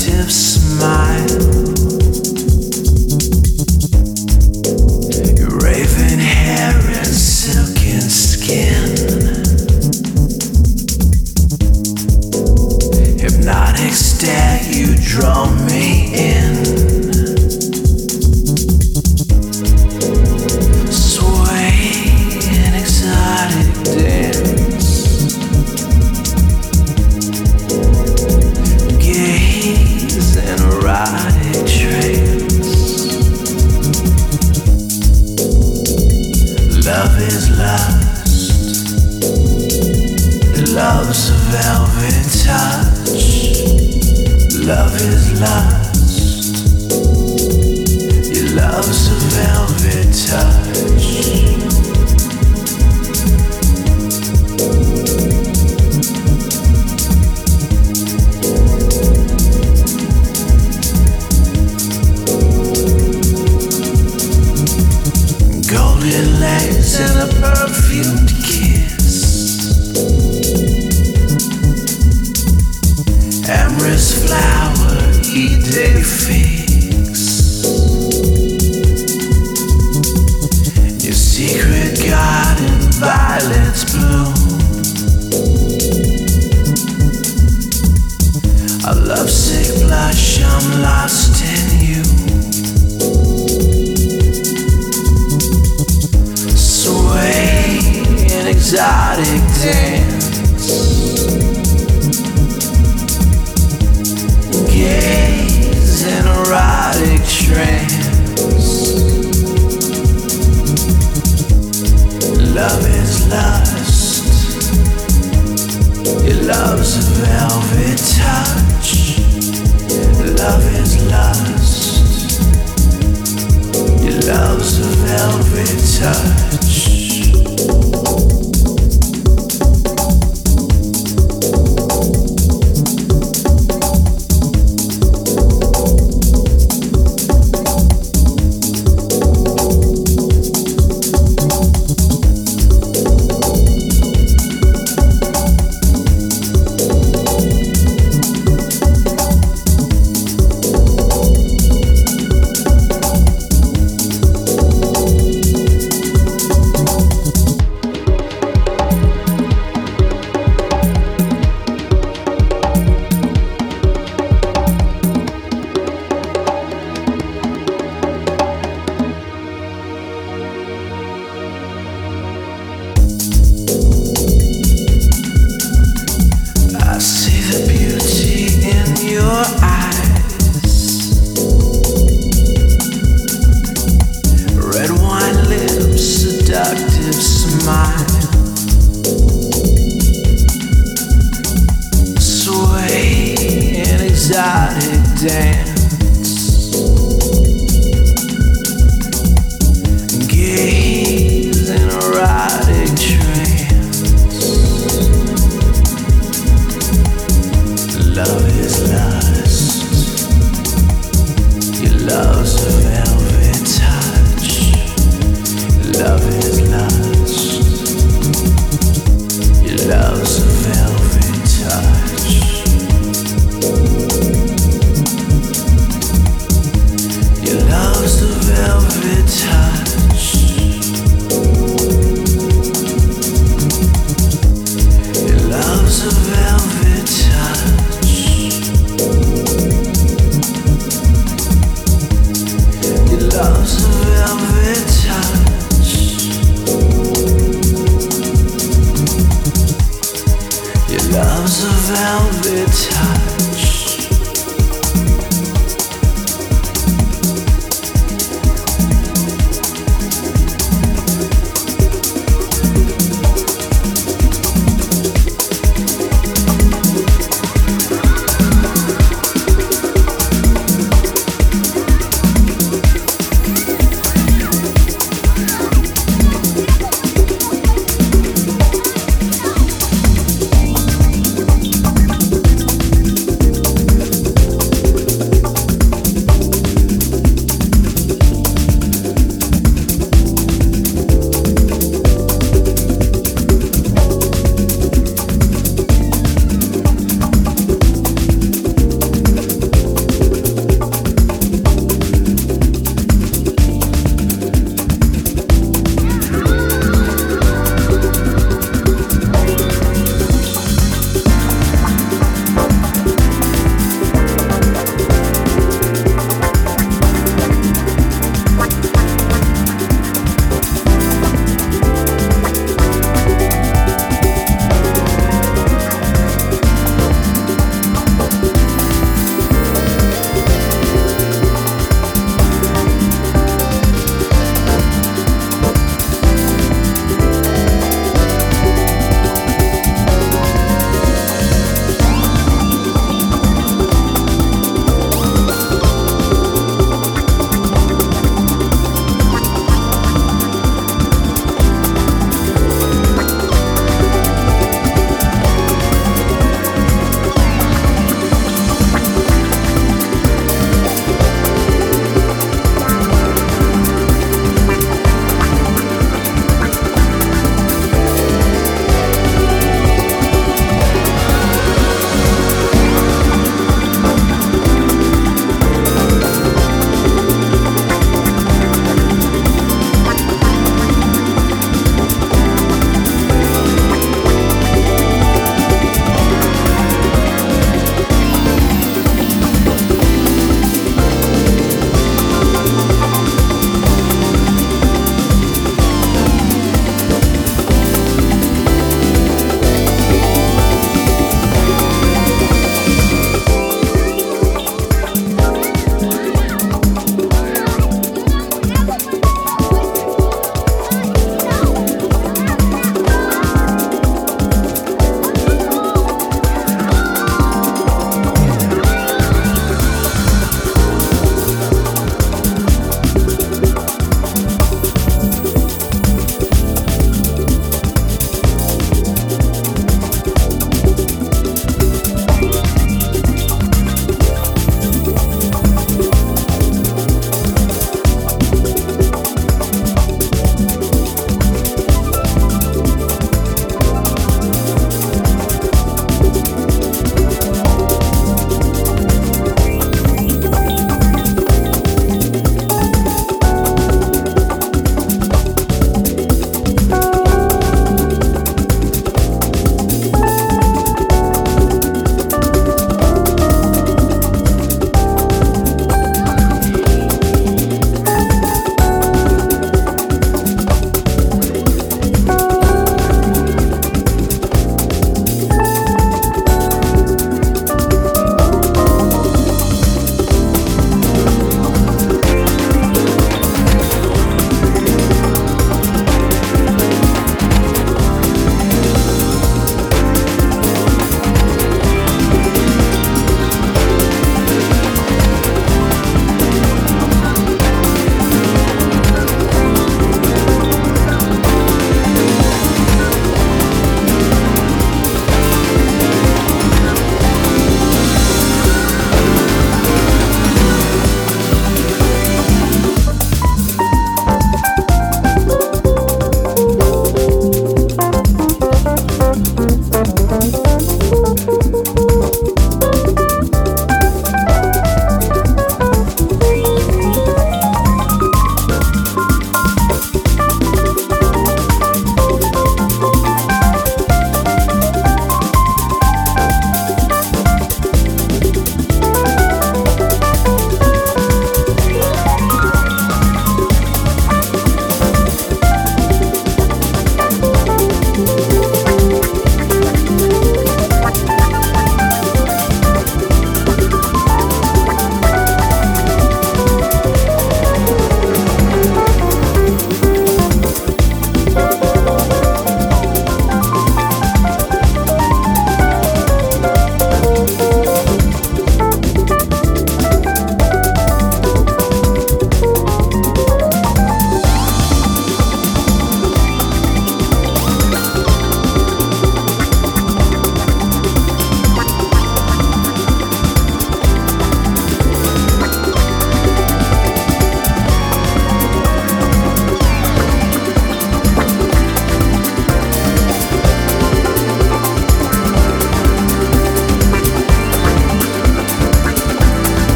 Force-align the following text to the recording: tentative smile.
tentative 0.00 0.32
smile. 0.32 1.79